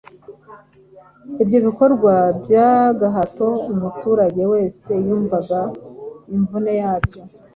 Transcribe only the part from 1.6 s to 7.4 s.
bikorwa byagahato, umuturage wese yumvaga imvune yabyo